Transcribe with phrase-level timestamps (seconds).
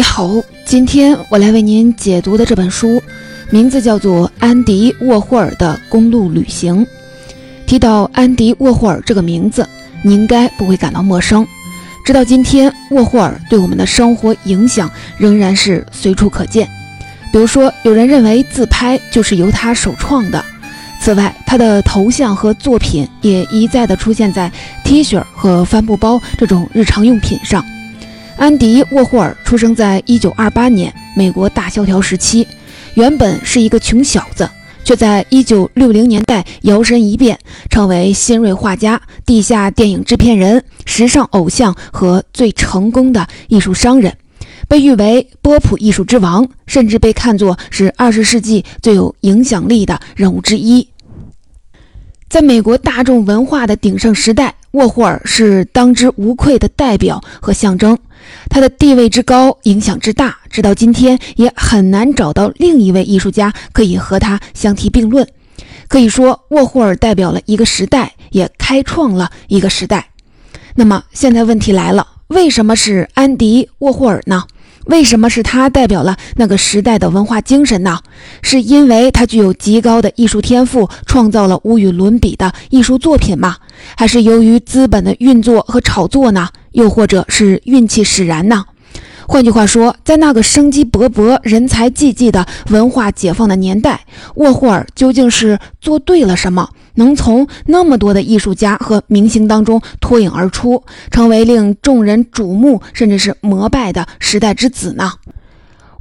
[0.00, 0.30] 你好，
[0.64, 3.02] 今天我来为您解读的这本书，
[3.50, 6.86] 名字叫做安迪沃霍尔的《公路旅行》。
[7.66, 9.68] 提到安迪沃霍尔这个名字，
[10.02, 11.46] 你应该不会感到陌生。
[12.02, 16.66] 直到今天，沃霍尔对我们的生活影响仍然是随处可见。
[17.30, 20.42] 比如说，有人认为自拍就是由他首创的。
[21.02, 24.50] 此外，他的头像和作品也一再的出现在
[24.82, 27.62] T 恤和帆布包这种日常用品上。
[28.40, 32.46] 安迪沃霍尔出生在一九二八年美国大萧条时期，
[32.94, 34.48] 原本是一个穷小子，
[34.82, 44.16] 却在一九六零年代摇身一变，成为新锐画家、地下电影制片人、时尚偶像和最成功的艺术商人，
[44.66, 50.88] 被誉为波普艺术之王，甚至被看作是二十世纪最有影响力的人物之一。
[52.30, 57.98] 在美国大众文化的鼎盛时代，沃霍尔是当之无愧的代表和象征。
[58.48, 65.26] 他的地位之高，影响之大，直到今天也很难找到另一位艺术家可以和他相提并论。
[65.88, 70.10] 可以说，沃霍尔代表了一个时代，也开创了一个时代。
[70.76, 74.44] 那么，现在问题来了：为什么是安迪·沃霍尔呢？
[74.86, 78.00] 为什么是他代表了那个时代的文化精神呢？
[78.42, 83.56] 是因为他具有极高的艺术天赋，创造了无与伦比的艺术作品吗？
[83.96, 86.48] 还是由于资本的运作和炒作呢？
[86.72, 88.64] 又或者是运气使然呢？
[89.28, 94.00] 换句话说，在那个生机勃勃、人才济济的文化解放的年代，
[94.36, 105.12] 沃霍尔究竟是做对了什么，能从那么多的艺术家和明星当中脱颖而出，成为令众人瞩目甚至是膜拜的时代之子呢？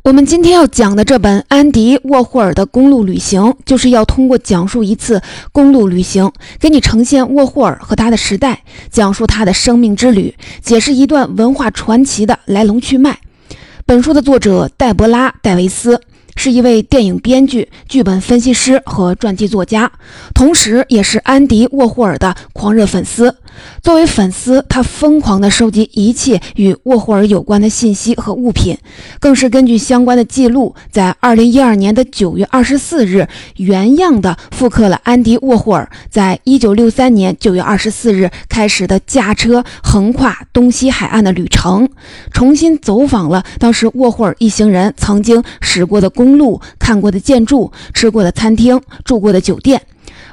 [0.02, 13.20] 我们今天要讲的这本安迪·沃霍尔的公路旅行，就是要通过讲述一次公路旅行，给你呈现沃霍尔和他的时代，讲述他的生命之旅，解释一段文化传奇的来龙去脉。
[13.86, 16.00] 本书的作者戴博拉·戴维斯。
[16.40, 19.92] 是一位电影编剧、剧本分析师和传记作家，
[20.34, 23.36] 同时也是安迪·沃霍尔的狂热粉丝。
[23.82, 28.78] 作为粉丝，他疯狂地收集一切与沃霍尔有关的信息和物品，
[29.20, 41.90] 更是根据相关的记录，在2012年的9月24日，原样的复刻了安迪·沃霍尔在1963年9月24日开始的驾车横跨东西海岸的旅程，
[42.32, 46.08] 重新走访了当时沃霍尔一行人曾经驶过的。
[46.20, 49.82] 公路看过的建筑、吃过的餐厅、住过的酒店，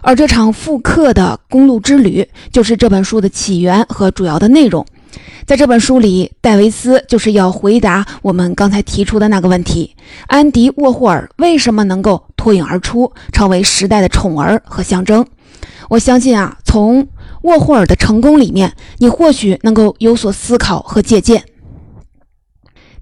[0.07, 4.87] 而这场复刻的公路之旅就是这本书的起源和主要的内容。
[5.45, 9.97] 在这本书里，戴维斯就是要回答我们刚才提出的那个问题：
[10.29, 15.27] 安迪·沃霍尔为什么能够脱颖而出，成为时代的宠儿和象征？
[15.89, 17.09] 我相信啊，从
[17.43, 21.43] 沃霍尔的成功里面，你或许能够有所思考和借鉴。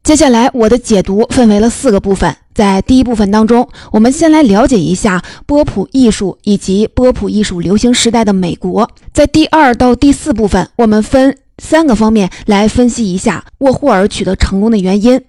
[0.02, 2.34] 接下来，我的解读分为了四个部分。
[2.54, 8.88] 在第一部分当中，我们先来了解一下波普艺术以及波普艺术流行时代的美国。
[9.12, 15.20] 在第二到第四部分，我们分三个方面来分析一下沃霍尔取得成功的原因。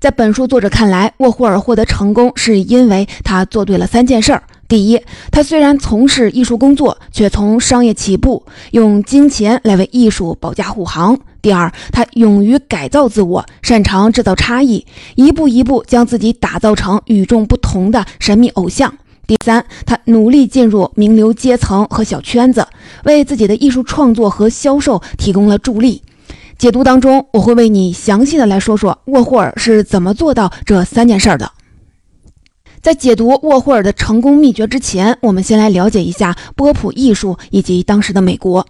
[0.00, 4.42] 在本书作者看来，沃霍尔获得成功是因为他做对了三件事儿。
[4.66, 4.98] 第一，
[5.30, 11.18] 他虽然从事艺术工作，却从商业起步，用金钱来为艺术保驾护航。
[11.42, 14.86] 第二，他勇于改造自我，擅长制造差异，
[15.16, 18.94] 一步一步将自己打造成与众不同的神秘偶像。
[19.26, 22.66] 第三，他努力进入名流阶层和小圈子，
[23.04, 26.02] 为自己的艺术创作和销售提供了助力。
[26.58, 31.50] 解读当中，我会为你详细的来说说沃霍尔是怎么做到这三件事的。
[32.80, 38.66] 在解读沃霍尔的成功秘诀之前，我们先来了解一下波普艺术以及当时的美国。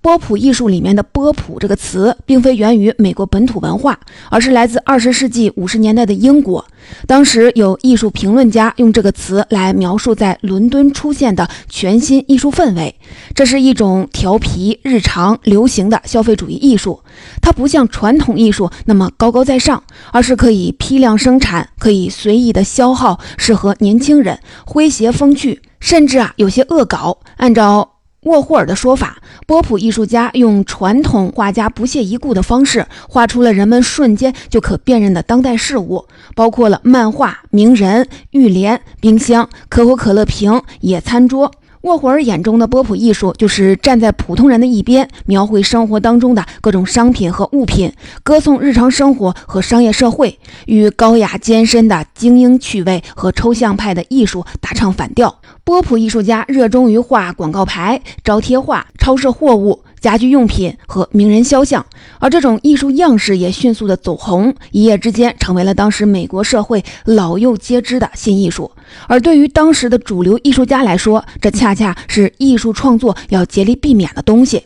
[0.00, 3.98] 波普艺术里面的“波普”这个词，并非源于美国本土文化，
[4.30, 6.64] 而是来自二十世纪五十年代的英国。
[7.06, 12.94] 当时有艺术评论家用这个词来描述在伦敦出现的全新艺术氛围。
[13.34, 17.02] 这是一种调皮、日常、流行的消费主义艺术。
[17.42, 19.82] 它不像传统艺术那么高高在上，
[20.12, 27.18] 而是可以批量生产，可以随意的消耗，适合年轻人，诙谐风趣，甚至啊有些恶搞。
[27.36, 36.04] 按照沃霍尔的说法，波普艺术家用传统画家不屑一顾的方式，画出了人们瞬间就可辨认的当代事物，
[36.34, 41.52] 包括了漫画、名人、浴帘、冰箱、可口可乐瓶、野餐桌。
[41.82, 47.92] 沃霍尔眼中的波普艺术，就是站在普通人的一边，描绘生活当中的各种商品和物品，
[48.24, 55.40] 歌颂日常生活和商业社会，与高雅艰深的精英趣味和抽象派的艺术打唱反调。
[55.62, 61.84] 波普艺术家热衷于画广告牌、招贴画、超市货物、家居用品和名人肖像，
[62.18, 68.70] 而这种艺术样式也迅速的走红，一夜之间成为了当时美国社会老幼皆知的新艺术。
[69.06, 74.62] 而对于当时的主流艺术家来说，这恰恰是艺术创作要竭力避免的东西。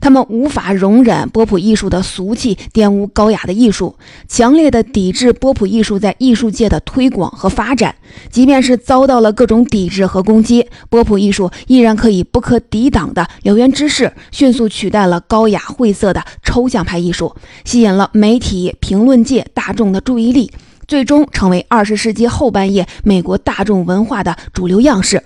[0.00, 3.96] 他们无法容忍波普艺术的俗气玷污高雅的艺术，
[4.28, 7.94] 强烈的抵制波普艺术在艺术界的推广和发展。
[8.30, 17.34] 即便是遭到了各种抵制和攻击，波普艺术依然可以不可抵挡的燎原之势，迅速取代了高雅晦涩的抽象派艺术，
[17.64, 20.50] 吸引了媒体、评论界大众的注意力，
[20.86, 25.22] 最终成为二十世纪后半叶美国大众文化的主流样式。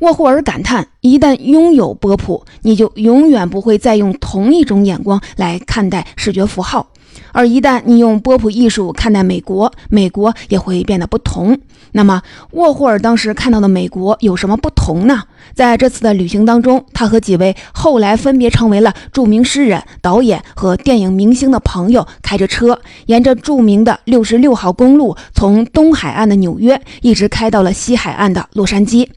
[0.00, 6.86] 沃霍尔感叹：“一旦拥有波普，你就永远不会再用同一种眼光来看待视觉符号；
[7.32, 11.58] 而一旦你用波普艺术看待美国，美国也会变得不同。
[11.92, 12.20] 那么，
[12.50, 15.22] 沃霍尔当时看到的美国有什么不同呢？
[15.54, 29.08] 在这次的旅行当中，他和几位后来分别成为了著名诗人、导演和电影明星的朋友，开着车，沿着著名的六十六号公路，从东海岸的纽约一直开到了西海岸的洛杉矶。”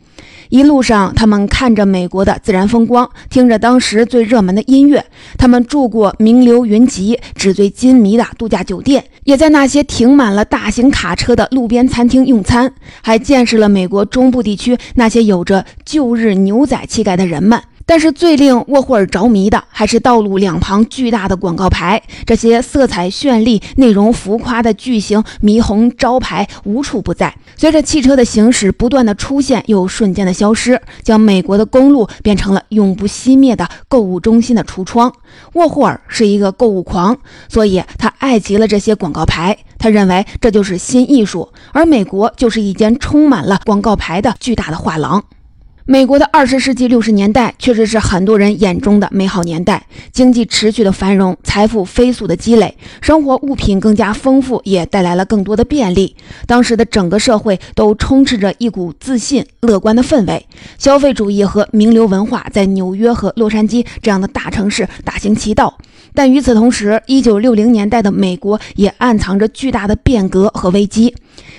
[0.49, 5.03] 一路上，他们看着美国的自然风光，听着当时最热门的音乐。
[5.38, 12.71] 他们住过名流云集、纸醉金迷的度假酒店，也在那些停满了大型卡车的路边餐厅用餐，
[13.01, 17.61] 还见识了美国中部地区那些有着旧日牛仔气概的人们。
[17.88, 22.00] 但是最令沃霍尔着迷的，还是道路两旁巨大的广告牌。
[22.25, 27.34] 这些色彩绚丽、内容浮夸的巨型霓虹招牌无处不在。
[27.56, 35.12] 随着汽车的行驶不断的出现，又瞬间的消失，将美国的公路变成了永不熄灭的购物中心的橱窗。
[35.54, 37.18] 沃霍尔是一个购物狂，
[37.48, 39.57] 所以他爱极了这些广告牌。
[39.80, 45.24] 他认为这就是新艺术，而美国就是一间充满了广告牌的巨大的画廊。
[45.89, 56.13] 美国的二十世纪六十年代确实是很多人眼中的美好年代，经济持续的繁荣，财富飞速的积累，生活物品更加丰富，也带来了更多的便利。
[56.45, 60.45] 当时的整个社会都充斥着一股自信、乐观的氛围，
[60.78, 65.78] 消费主义和名流文化在纽约和洛杉矶这样的大城市大行其道。
[66.13, 71.16] 但与此同时，一九六零年代的美国也暗藏着巨大的变革和危机。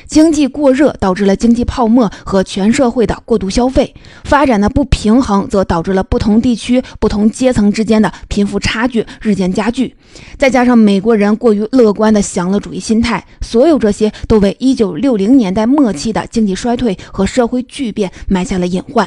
[0.08, 3.94] 经济过热导致了经济泡沫和全社会的过度消费，
[4.24, 9.94] 发展的不平衡则导致了不同地区、不同阶层之间的贫富差距日渐加剧。
[10.38, 19.06] 再加上美国人过于乐观的享乐主义心态，所有这些都为1960年代末期的经济衰退和社会巨变埋下了隐患。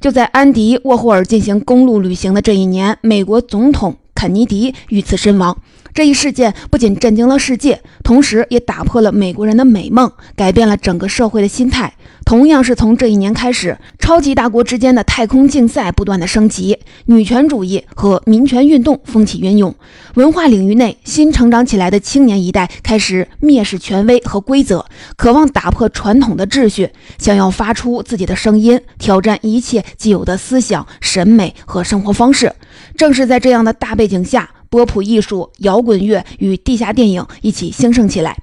[0.00, 5.54] 就在安迪·沃霍尔进行公路旅行的这一年，美国总统肯尼迪遇刺身亡。
[5.92, 11.92] 这一事件不仅震惊了世界，同时也打破了美国人的美梦，改变了整个社会的心态。
[12.24, 19.74] 同样是从这一年开始，超级大国之间的太空竞赛不断的升级，女权主义和民权运动风起云涌。
[20.14, 24.84] 文化领域内，新成长起来的青年一代开始蔑视权威和规则，
[25.16, 26.88] 渴望打破传统的秩序，
[27.18, 32.52] 想要发出自己的声音，挑战一切既有的思想、审美和生活方式。
[32.96, 34.48] 正是在这样的大背景下。
[34.70, 38.38] 波普艺术、摇滚乐与地下电影一起兴盛起来，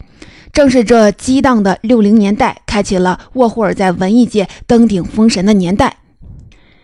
[0.51, 5.97] 正是这激荡的六零年代，开启了沃霍尔在文艺界登顶封神的年代。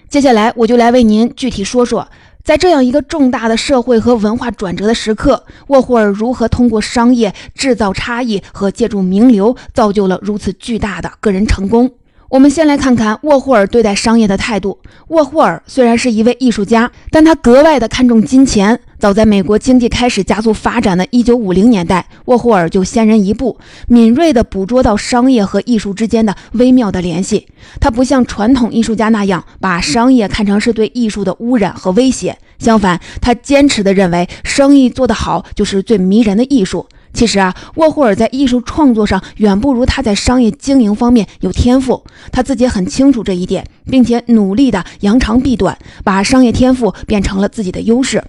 [0.10, 2.08] 接下来，我就来为您具体说说，
[2.44, 11.92] 在这样一个重大的社会和文化转折的时刻，沃霍尔如何通过商业制造差异和借助名流，造就了如此巨大的个人成功。
[12.34, 14.80] 我们先来看看沃霍尔对待商业的态度。
[15.10, 18.80] 沃霍尔虽然是一位艺术家，但他格外的看重金钱。
[18.98, 27.46] 早在美国经济开始加速发展的一九五零年代，沃霍尔就先人一步，敏锐地捕捉到商业和艺术之间的微妙的联系。
[27.80, 36.88] 他不像传统艺术家那样把商业看成是对艺术的污染和威胁，相反，他坚持地认为，生意做得好就是最迷人的艺术。
[37.14, 48.24] 其实啊，沃霍尔在艺术创作上远不如他在商业经营方面有天赋，他自己很清楚这一点，并且努力的扬长避短，把商业天赋变成了自己的优势。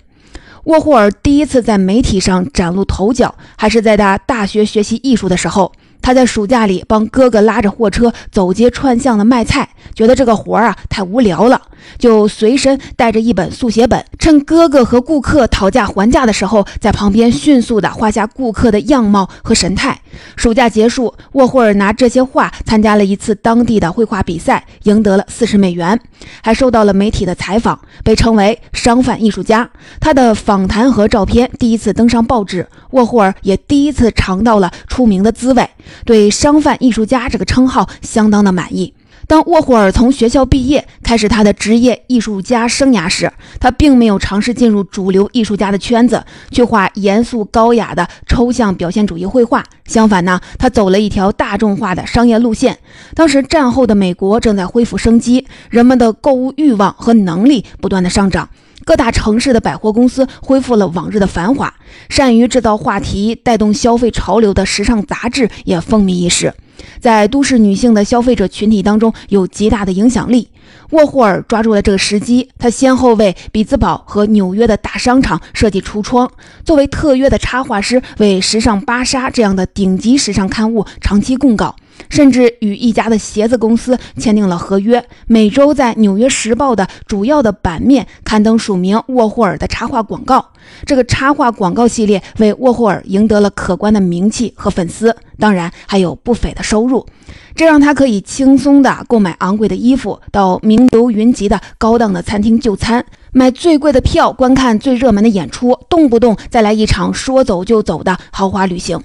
[0.64, 5.72] 沃霍尔第一次在媒体上崭露头角，还是在他大学学习艺术的时候。
[6.00, 11.58] 他在暑假里帮哥哥拉着货车走街串巷的卖菜，觉得这个活儿啊太无聊了，
[11.98, 20.00] 就随身带着一本速写本，趁哥哥和顾客讨价还价的时候，在旁边迅速地画下顾客的样貌和神态。
[20.36, 25.98] 暑假结束，沃霍尔拿这些画参加了一次当地的绘画比赛，赢得了四十美元，
[26.42, 29.68] 还受到了媒体的采访，被称为商贩艺术家。
[30.00, 35.68] 他的访谈和照片第一次登上报纸，沃霍尔也第一次尝到了出名的滋味。
[36.04, 38.94] 对“商贩艺术家”这个称号相当的满意。
[39.26, 49.64] 当沃霍尔从学校毕业，开始他的职业艺术家生涯时，他并没有尝试进入主流艺术家的圈子，去画严肃高雅的抽象表现主义绘画。
[49.86, 52.78] 相反呢，他走了一条大众化的商业路线。
[53.14, 58.48] 当时战后的美国正在恢复生机，人们的购物欲望和能力不断的上涨。
[58.84, 61.72] 各大城市的百货公司恢复了往日的繁华，
[62.08, 66.52] 善于制造话题、带动消费潮流的时尚杂志也风靡一时，
[67.00, 70.48] 在都市女性的消费者群体当中有极大的影响力。
[70.90, 76.30] 沃霍尔抓住了这个时机，他先后为比兹堡和纽约的大商场设计橱窗，
[76.64, 81.74] 作为特约的插画师，为《时尚芭莎》这样的顶级时尚刊物长期供稿。
[82.08, 90.44] 甚至与一家的鞋子公司签订了合约，每周在《纽约时报》的主要的版面刊登署名沃霍尔的插画广告。
[90.86, 97.06] 这个插画广告系列为沃霍尔赢得了可观的名气和粉丝，当然还有不菲的收入，
[97.54, 108.98] 这让他可以轻松地购买昂贵的衣服，到名流云集的高档的餐厅就餐，买最贵的票观看最热门的演出，动不动再来一场说走就走的豪华旅行。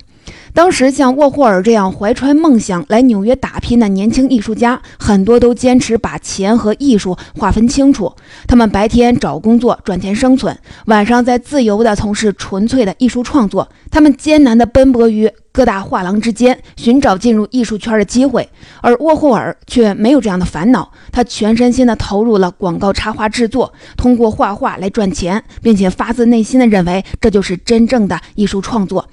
[0.54, 8.14] 当时像沃霍尔这样怀揣梦想来纽约打拼的年轻艺术家，很多都坚持把钱和艺术划分清楚。
[8.48, 13.70] 他们白天找工作赚钱生存，晚上在自由地从事纯粹的艺术创作。
[13.92, 18.48] 他们艰难地奔波于各大画廊之间，寻找进入艺术圈的机会。
[18.82, 29.08] 而沃霍尔却没有这样的烦恼，他全身心地投入了广告插画制作，通过画画来赚钱，并且发自内心地认为这就是真正的艺术创作。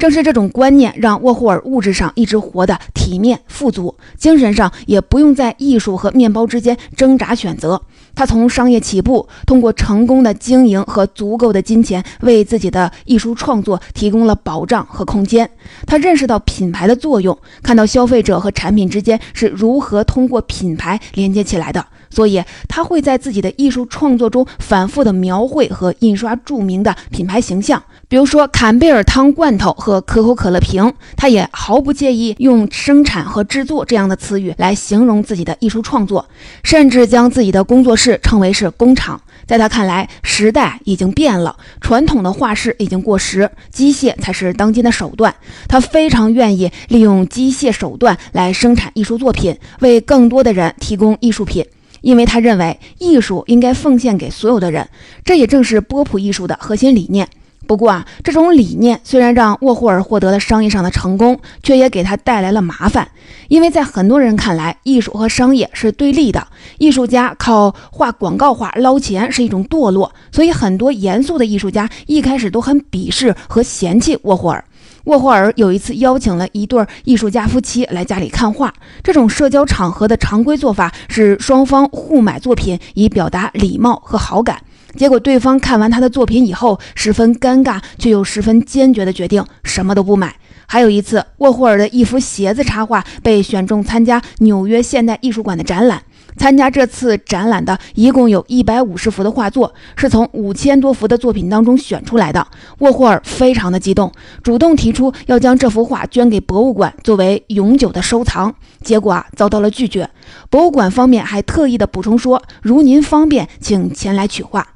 [0.00, 7.82] 正是这种观念，让沃霍尔物质上一直活得体面富足，精神上也不用在艺术和面包之间挣扎选择。
[8.14, 15.48] 他从商业起步，通过成功的经营和足够的金钱，为自己的艺术创作提供了保障和空间。
[15.86, 21.84] 他认识到品牌的作用，看到消费者和产品之间是如何通过品牌连接起来的。
[22.12, 30.92] 所以，他会在自己的艺术创作中反复的描绘和印刷著名的品牌形象，比如说坎贝尔汤罐头和可口可乐瓶。
[31.16, 36.26] 他也毫不介意用生产和制作这样的词语来形容自己的艺术创作，
[36.64, 39.20] 甚至将自己的工作是称为是工厂。
[39.46, 45.34] 在他看来，时代已经变了，传统的画室已经过时，机械才是当今的手段。
[45.68, 51.66] 他非常愿意利用机械手段来生产艺术作品，为更多的人提供艺术品。
[52.00, 54.88] 因为他认为艺术应该奉献给所有的人，
[55.22, 57.28] 这也正是波普艺术的核心理念。
[57.70, 63.06] 不过啊，这种理念虽然让沃霍尔获得了商业上的成功，却也给他带来了麻烦。
[63.46, 66.44] 因为在很多人看来，艺术和商业是对立的，
[66.78, 74.64] 艺术家靠画广告画捞钱是一种堕落，所以很多严肃的艺术家一开始都很鄙视和嫌弃沃霍尔。
[75.04, 78.74] 沃霍尔有一次邀请了一对艺术家夫妻来家里看画。
[79.00, 84.60] 这种社交场合的常规做法是双方互买作品，以表达礼貌和好感。
[84.96, 90.36] 结果对方看完他的作品以后，十分尴尬，却又十分坚决地决定什么都不买。
[90.66, 96.02] 还有一次，沃霍尔的一幅鞋子插画被选中参加纽约现代艺术馆的展览。
[96.36, 102.46] 参加这次展览的一共有一百五十幅的画作，是从五千多幅的作品当中选出来的。
[102.78, 110.08] 沃霍尔非常的激动，主动提出要将这幅画捐给博物馆作为永久的收藏，结果啊遭到了拒绝。
[110.48, 114.66] 博物馆方面还特意的补充说，如您方便，请前来取画。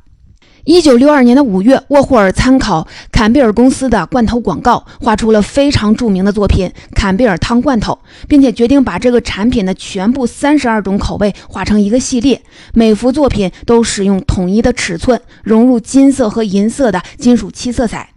[0.66, 12.40] 一九六二年的五月，沃霍尔参考坎贝尔公司的罐头广告，画出了非常著名的作品——坎贝尔汤罐头，并且决定把这个产品的全部三十二种口味画成一个系列，
[12.72, 18.13] 每幅作品都使用统一的尺寸，融入金色和银色的金属漆色彩。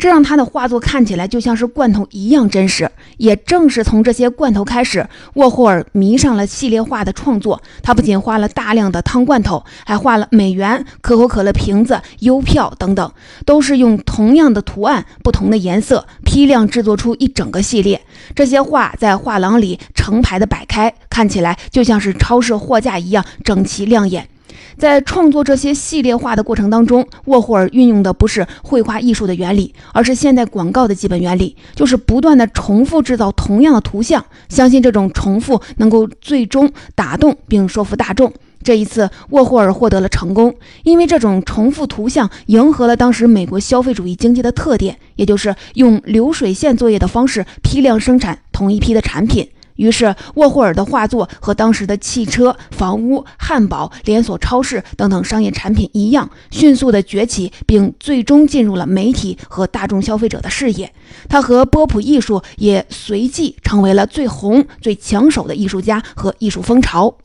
[0.00, 2.90] 这让他的画作看起来就像是罐头一样真实。
[3.18, 7.60] 也正是从这些罐头开始，沃霍尔迷上了系列画的创作。
[7.82, 13.12] 他不仅画了大量的汤罐头，还画了美元、可口可乐瓶子、邮票等等，
[13.44, 18.00] 都是用同样的图案、不同的颜色批量制作出一整个系列。
[18.34, 24.26] 这些画在画廊里成排的摆开，看起来就像是超市货架一样整齐亮眼。
[24.80, 34.24] 在创作这些系列画的过程当中，沃霍尔运用的不是绘画艺术的原理，而是现代广告的基本原理，就是不断的重复制造同样的图像。
[34.48, 38.32] 相信这种重复能够最终打动并说服大众。
[38.62, 49.46] 这一次，沃霍尔获得了成功，因为这种重复图像迎合了当时美国消费主义经济的特点，也就是用流水线作业的方式批量生产同一批的产品。
[49.80, 60.92] 于是，沃霍尔的画作和当时的汽车、房屋、汉堡、连锁超市等等商业产品一样，迅速的崛起，并最终进入了媒体和大众消费者的视野。
[61.30, 67.16] 他和波普艺术也随即成为了最红、最抢手的艺术家和艺术风潮。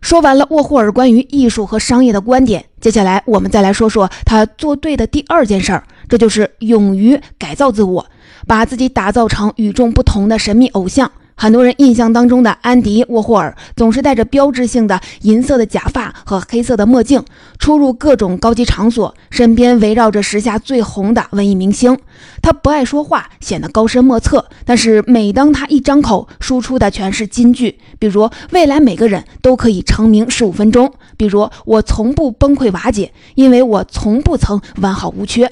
[0.00, 8.06] 说完了沃霍尔关于艺术和商业的观点，接下来我们再来说说他做对的第二件事儿，这就是勇于改造自我，
[8.46, 11.12] 把自己打造成与众不同的神秘偶像。
[11.36, 17.22] 很多人印象当中的安迪·沃霍尔总是戴着标志性的银色的假发和黑色的墨镜，
[17.58, 21.98] 出入各种高级场所，身边围绕着时下最红的文艺明星。
[22.40, 35.50] 他不爱说话，显得高深莫测，但是每当他一张口，输出的全是金句，比如“未来每个人都可以成名十五分钟”，比如“我从不崩溃瓦解，因为我从不曾完好无缺”。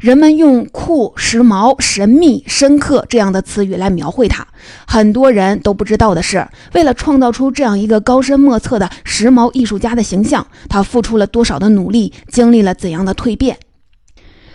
[0.00, 4.46] 人们用酷、时髦、神秘、深刻这样的词语来描绘他。
[4.86, 13.58] 很多人都不知道的是，为了创造出这样一个高深莫测的时髦艺术家的形象，他付出了多少的努力，经历了怎样的蜕变。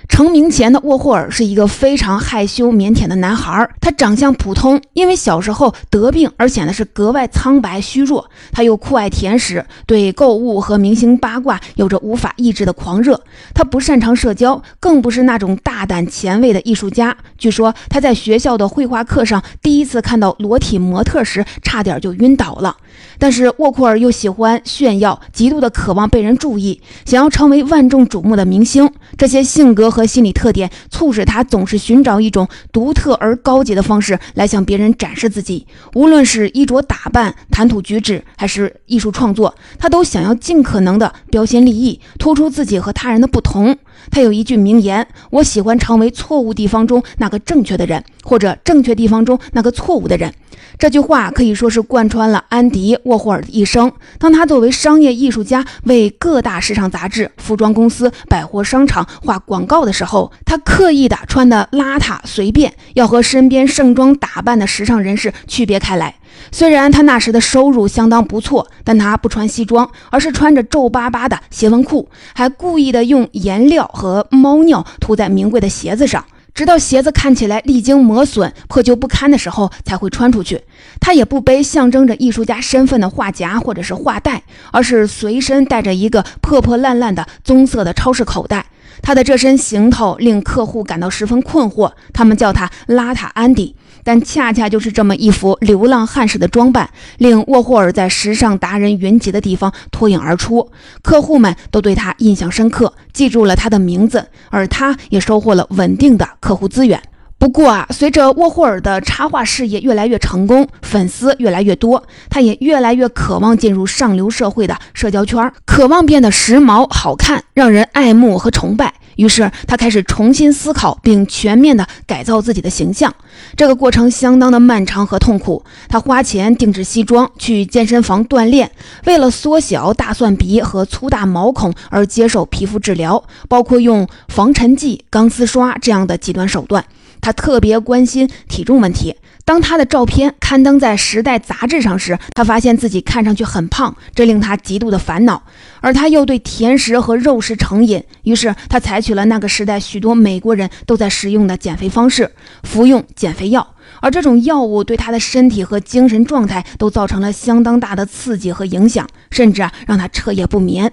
[0.07, 8.29] 成名前的沃霍尔是一个非常害羞腼腆的男孩，他长相普通，因为小时候得病而显得是格外苍白虚弱。
[8.51, 13.19] 他又酷爱甜食，对购物和明星八卦有着无法抑制的狂热。
[13.53, 17.15] 他不擅长社交，更不是那种大胆前卫的艺术家。
[17.37, 22.77] 据说他在学校的绘画课上第一次看到裸体模特时，差点就晕倒了。
[23.17, 28.89] 但是沃库尔又喜欢炫耀，极度的渴望被人注意，想要成为万众瞩目的明星。
[29.17, 35.65] 这些性格和心理特点促使他总是寻找一种独特而高级的方式来向别人展示自己。
[35.93, 43.77] 无论是衣着打扮、谈吐举止，还是艺术创作，他都想要尽可能的标新立异，突出自己和他人的不同。
[44.11, 50.33] 他有一句名言：“我喜欢成为错误地方中那个正确的人，或者正确地方中那个错误的人。”
[50.77, 53.89] 这句话可以说是贯穿了安迪·沃霍尔的一生。
[54.19, 66.15] 当他作为商业艺术家为各大时尚杂志、服装公司、百货商场画广告的时候，他刻意的穿的邋遢随便，要和身边盛装打扮的时尚人士区别开来。
[66.51, 76.23] 虽然他那时的收入相当不错，但他不穿西装，而是穿着皱巴巴的斜纹裤，还故意的用颜料和猫尿涂在名贵的鞋子上。
[76.53, 80.61] 直到鞋子看起来历经磨损、破旧不堪的时候，才会穿出去。
[81.01, 88.67] 他也不背象征着艺术家身份的画夹或者是画袋，而是随身带着一个破破烂烂的棕色的超市口袋。
[89.01, 93.75] 他的这身行头令客户感到十分困惑，他们叫他“邋遢安迪”。
[94.05, 96.87] 但恰恰就是这么一幅流浪汉式的装扮，
[97.17, 107.01] 令沃霍尔在时尚达人云集的地方脱颖而出，客户们都对他印象深刻，记住了他的名字，而他也收获了稳定的客户资源。
[107.37, 118.93] 不过啊，随着沃霍尔的插画事业越来越成功，粉丝越来越多，他也越来越渴望进入上流社会的社交圈，渴望变得时髦、好看，让人爱慕和崇拜。
[119.17, 123.13] 于是他开始重新思考并全面的改造自己的形象，
[123.55, 125.63] 这个过程相当的漫长和痛苦。
[125.87, 128.71] 他花钱定制西装，去健身房锻炼，
[129.05, 136.83] 为了缩小大蒜鼻和粗大毛孔而接受皮肤治疗，包括用防尘剂、钢丝刷这样的极端手段。
[137.25, 139.15] 他特别关心体重问题。
[139.43, 145.41] 当他的照片刊登在《时代》杂志上时，他发现自己看上去很胖，这令他极度的烦恼。
[145.81, 153.67] 而他又对甜食和肉食成瘾，于是他采取了那个时代许多美国人都在使用的减肥方式——服用减肥药。
[154.01, 160.91] 而这种药物对他的身体和精神状态都造成了相当大的刺激和影响，甚至啊让他彻夜不眠。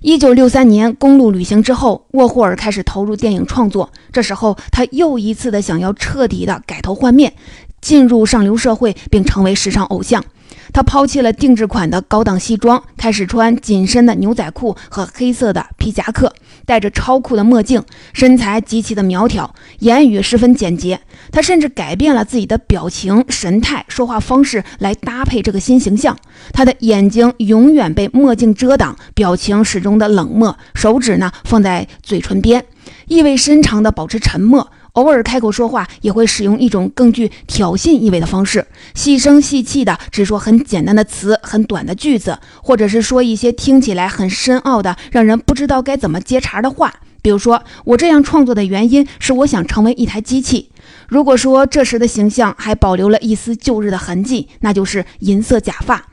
[0.00, 3.90] 一九六三年公路旅行之后，沃霍尔开始投入电影创作。
[4.12, 7.32] 这时候，他又一次的想要彻底的改头换面，
[7.80, 10.24] 进入上流社会，并成为时尚偶像。
[10.72, 16.32] 他抛弃了定制款的高档西装，开始穿紧身的牛仔裤和黑色的皮夹克，
[16.66, 21.00] 戴着超酷的墨镜，身材极其的苗条，言语十分简洁。
[21.30, 26.16] 他甚至改变了自己的表情、神态、说话方式来搭配这个新形象。
[26.52, 32.64] 他的眼睛永远被墨镜遮挡，表情始终的冷漠，手指呢放在嘴唇边，
[33.06, 34.70] 意味深长的保持沉默。
[34.98, 46.92] 偶尔开口说话，也会使用一种更具挑衅意味的方式，细声细气的只说很简单的词、很短的句子，或者是说一些听起来很深奥的、让人不知道该怎么接茬的话。
[47.22, 50.70] 比如说，我这样创作的原因是我想成为一台机器。
[51.08, 56.06] 如果说这时的形象还保留了一丝旧日的痕迹，那就是银色假发。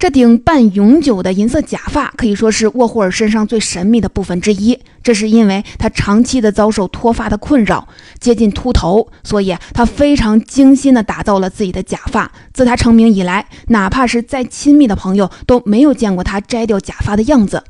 [0.00, 4.80] 这顶半永久的银色假发可以说是沃霍尔身上最神秘的部分之一。
[5.02, 7.86] 这是因为他长期的遭受脱发的困扰，
[8.18, 12.32] 接近秃头，所以他非常精心的打造了自己的假发。
[12.54, 17.62] 自他成名以来，哪怕是再亲密的朋友都没有见过他摘掉假发的样子。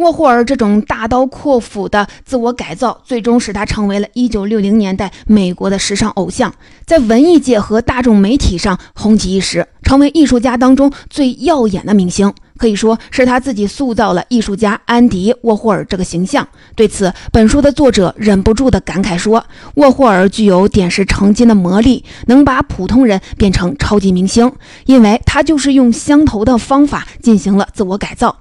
[0.00, 6.50] 沃霍尔这种大刀阔斧的自我改造，最终使他成为了一九六零年代美国的时尚偶像，
[6.86, 12.32] 在文艺界和大众媒体上红极一时，成为艺术家当中最耀眼的明星。
[12.56, 16.46] 可以说是他自己塑造了艺术家安迪·沃霍尔这个形象。
[16.74, 19.44] 对此，本书的作者忍不住的感慨说
[19.76, 24.50] ：“沃霍尔具有点石成金的魔力，能把普通人变成超级明星，
[24.86, 28.38] 因为他就是用相同的方法进行了自我改造。”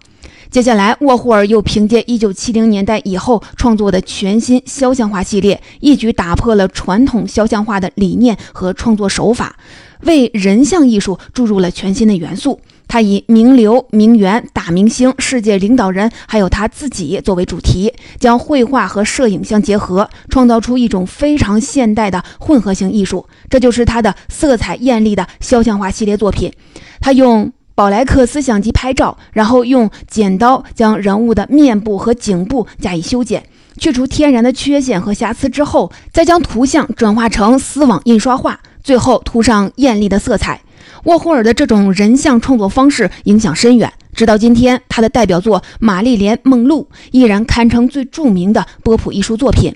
[0.52, 9.56] 接下来，沃霍尔又凭借1970年代以后创作的全新肖像画系列，一举打破了传统肖像画的理念和创作手法，
[10.02, 12.60] 为人像艺术注入了全新的元素。
[12.88, 23.28] 他以名流、名媛、大明星、世界领导人，还有他自己作为主题，将绘画和摄影相结合，创造出一种非常现代的混合型艺术。
[23.52, 26.52] 这就是他的色彩艳丽的肖像画系列作品。
[27.00, 27.54] 他用。
[27.80, 33.42] 宝莱克斯相机拍照，然后用剪刀将人物的面部和颈部加以修剪，
[33.78, 40.60] 去除天然的缺陷和瑕疵之后，再将图像转化成丝网印刷画，最后涂上艳丽的色彩。
[41.06, 49.74] 沃霍尔的这种人像创作方式影响深远，直到今天，他的代表作《玛丽莲梦露》依然堪称最著名的波普艺术作品。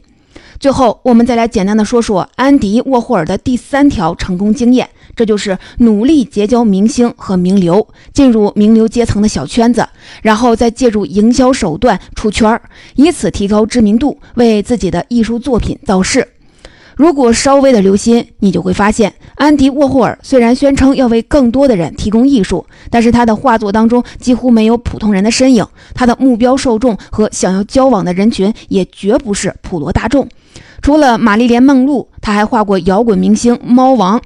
[0.63, 4.89] 最后，我们再来简单的说说安迪·沃霍尔的第三条成功经验。
[5.13, 9.86] 这就是努力结交明星和名流，进入名流阶层的小圈子，
[10.21, 12.62] 然后再借助营销手段出圈儿，
[12.95, 16.26] 以此提高知名度，为自己的艺术作品造势。
[16.95, 30.26] 如果稍微的留心，你就会发现，安迪沃霍尔虽然宣称要为更多的人提供艺术，但是他的画作当中几乎没有普通人的身影，他的目标受众和想要交往的人群也绝不是普罗大众。
[30.84, 34.22] 除了玛丽莲梦露，他还画过摇滚明星猫王。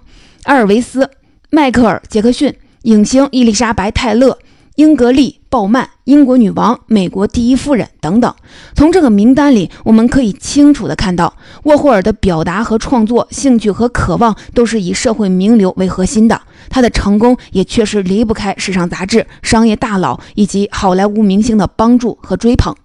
[0.46, 1.08] 阿尔维斯、
[1.52, 4.40] 迈克尔·杰克逊、影星伊丽莎白·泰勒、
[4.74, 8.34] 英格丽·鲍曼、英国女王、美国第一夫人等等。
[8.74, 11.32] 从这个名单里，我们可以清楚地看到，
[11.66, 16.42] 沃霍尔的表达和创作兴趣和渴望都是以社会名流为核心的。
[16.70, 22.76] 他的成功也确实离不开时尚杂志、商业大佬以及好莱坞明星的帮助和追捧。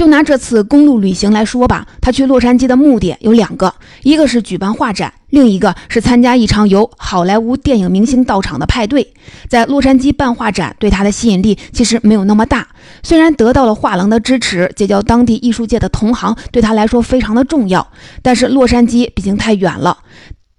[0.00, 9.12] 就拿这次公路旅行来说吧，他去洛杉矶的目的有两个，一个是举办画展，另一个是参加一场由好莱坞电影明星到场的派对。
[9.46, 12.66] 在洛杉矶办画展对他的吸引力其实没有那么大，
[13.02, 17.86] 虽然得到了画廊的支持，结交当地艺术界的同行对他来说非常的重要，
[18.22, 19.98] 但是洛杉矶毕竟太远了，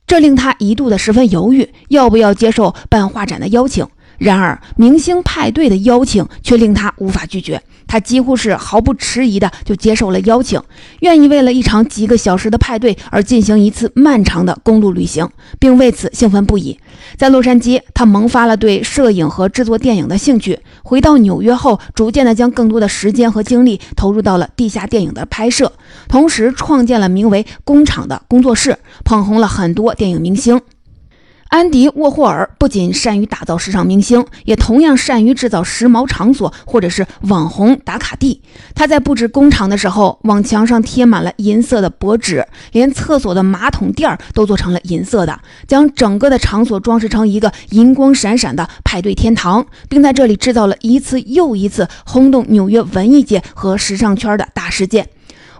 [0.05, 3.87] 这令他一度的十分犹豫，要不要接受办画展的邀请。
[4.19, 7.59] 然而，明星派对的邀请却令他无法拒绝。
[7.91, 10.57] 他几乎是毫不迟疑的就接受了邀请，
[11.01, 15.27] 愿意为了一场几个小时的派对而进行一次漫长的公路旅行，
[15.59, 16.79] 并为此兴奋不已。
[17.17, 20.57] 在洛杉矶，他萌发了对摄影和制作电影的兴趣。
[20.83, 25.73] 回到纽约后，逐渐的将更多的时间和精力投入到了地下电影的拍摄，
[26.07, 30.61] 同时创建了名为“工厂”的工作室，捧红了很多电影明星。
[31.51, 38.41] 安迪·沃霍尔不仅善于打造时尚明星，也同样善于制造时髦场所或者是网红打卡地。
[38.73, 45.37] 他在布置工厂的时候，往墙上贴满了银色的薄纸，连厕所的马桶垫儿都做成了银色的，
[45.67, 55.09] 将整个的场所装饰成一个银光闪闪的派对天堂，并在这里制造了一次又一次轰动纽约文艺界和时尚圈的大事件。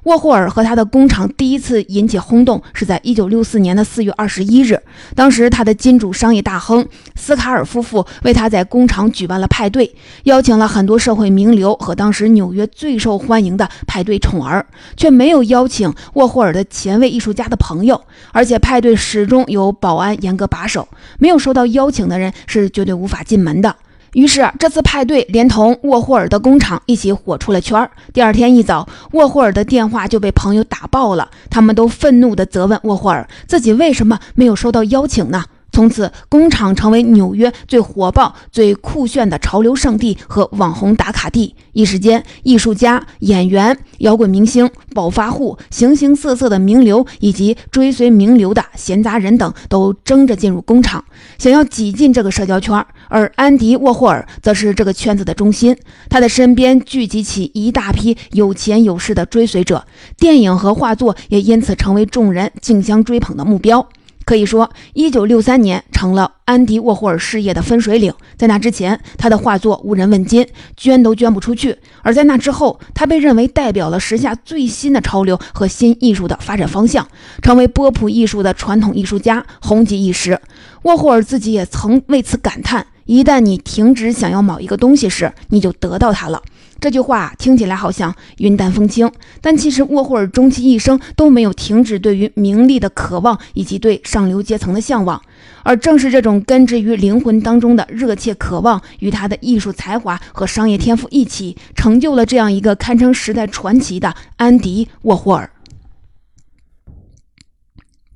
[0.04, 4.82] 沃霍尔和他的工厂第一次引起轰动，是在1964年的4月21日。
[5.16, 6.84] 当时，他的金主商业大亨
[7.16, 14.66] 斯卡尔夫妇为他在工厂举办了派对，邀请了很多社会名流和当时纽约最受欢迎的派对宠儿，
[14.98, 18.02] 却没有邀请沃霍尔的前卫艺术家的朋友。
[18.32, 20.88] 而且，派对始终由保安严格把守，
[21.20, 23.76] 没有收到邀请的人是绝对无法进门的。
[24.14, 27.90] 于是，这次派对连同沃霍尔的工厂一起火出了圈儿。
[28.14, 35.46] 第二天一早，沃霍尔的电话就被朋友打爆了，他们都愤怒地责问沃霍尔，自己为什么没有收到邀请呢？
[35.74, 41.56] 从此，工厂成为纽约最火爆、最酷炫的潮流圣地和网红打卡地。
[41.72, 51.02] 一时间，艺术家、演员、摇滚明星、暴发户、形形色色的名流以及追随名流的闲杂人等都争着进入工厂，
[51.38, 52.86] 想要挤进这个社交圈儿。
[53.12, 55.76] 而安迪·沃霍尔则是这个圈子的中心，
[56.10, 59.86] 他的身边聚集起一大批有钱有势的追随者，
[60.18, 63.86] 电影和画作也因此成为众人竞相追捧的目标。
[64.24, 68.14] 可以说，一九六三年成了安迪沃霍尔事业的分水岭。
[68.38, 70.48] 在那之前，他的画作无人问津，
[70.78, 77.06] 捐都捐不出去；而在那之后，他被认为代表了时下最新的潮流和新艺术的发展方向，
[77.42, 80.40] 成为波普艺术的传统艺术家，红极一时。
[80.84, 86.42] 沃霍尔自己也曾为此感叹：一旦你停止想要某一个东西时，你就得到它了。
[86.80, 95.22] 这句话听起来好像云淡风轻，但其实沃霍尔终其一生都没有停止对于名利的渴望以及对上流阶层的向往，
[95.64, 105.52] 而正是这种根植于灵魂当中的热切渴望，与他的艺术才华和商业天赋一起，成就了这样一个堪称时代传奇的安迪沃霍尔。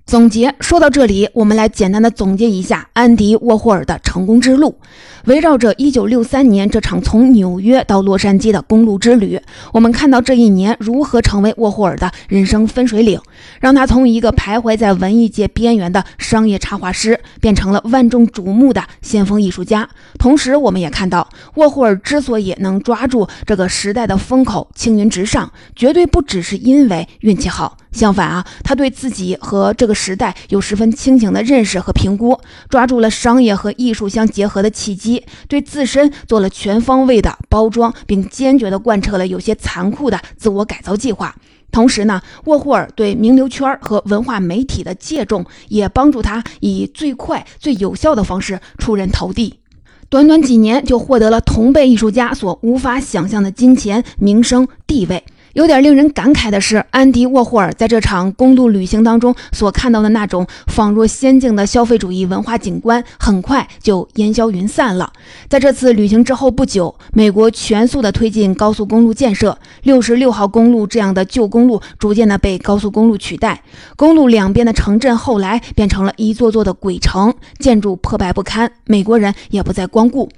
[0.05, 4.77] 总结说到这里，我们来简单的总结一下安迪沃霍尔的成功之路。
[5.23, 9.41] 围绕着1963年这场从纽约到洛杉矶的公路之旅，
[9.73, 13.19] 我们看到这一年如何成为沃霍尔的人生分水岭，
[13.59, 19.89] 让他从一个徘徊在文艺界边缘的商业插画师，变成了万众瞩目的先锋艺术家。
[20.19, 27.75] 同时，我们也看到沃霍尔之所以能抓住这个时代的风口，青云直上，绝对不只是因为运气好。
[27.95, 32.37] 相反啊，他对自己和这个时代有十分清醒的认识和评估，
[32.69, 41.33] 抓住了商业和艺术相结合的契机，对自身做了全方位的包装，并坚决地贯彻了有些残酷的自我改造计划。
[41.71, 49.59] 同时呢，沃霍尔对名流圈和文化媒体的借重，也帮助他以最快、最有效的方式出人头地。
[50.07, 55.23] 短短几年就获得了同辈艺术家所无法想象的金钱、名声、地位。
[55.55, 65.13] 有点令人感慨的是，安迪沃霍尔在这场公路旅行当中所看到的那种仿若仙境的消费主义文化景观，很快就烟消云散了。
[65.47, 73.63] 在这次旅行之后不久，美国全速的推进高速公路建设，六十六号公路这样的旧公路逐渐的被高速公路取代，
[73.95, 80.29] 公路两边的城镇后来变成了一座座的鬼城，建筑破败不堪，美国人也不再光顾。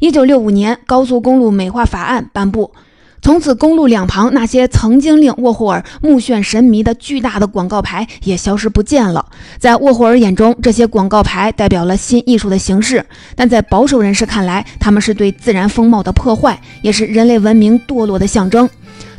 [0.00, 2.72] 一九六五年，高速公路美化法案颁布。
[3.26, 9.26] 从此，公路两旁那些曾经令沃霍尔目眩神迷的巨大的广告牌也消失不见了。
[9.58, 13.00] 在沃霍尔眼中，这些广告牌代表了新艺术的形式；
[13.34, 18.70] 但在保守人士看来，他们是对自然风貌的破坏，也是人类文明堕落的象征。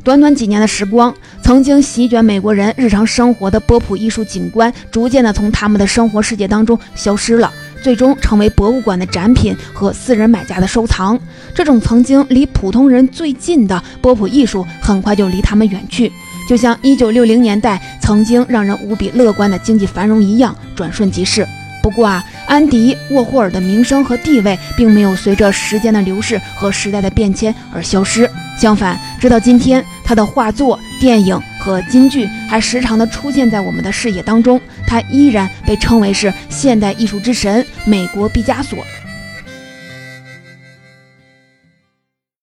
[0.05, 7.51] 短短几年的时光，曾经席卷美国人日常生活的波普艺术景观，逐渐的从他们的生活世界当中消失了。
[7.81, 11.19] 最终成为博物馆的展品和私人买家的收藏。
[11.53, 16.11] 这种曾经离普通人最近的波普艺术，很快就离他们远去，
[16.47, 21.47] 就像1960年代曾经让人无比乐观的经济繁荣一样，转瞬即逝。
[21.88, 34.60] 不过啊，安迪沃霍尔的名声和地位并没有随着时间的流逝和时代的变迁而消失，相反，直到今天，他的画作、电影和金剧还时常的出现在我们的视野当中。
[34.86, 38.80] 他依然被称为是现代艺术之神——美国毕加索。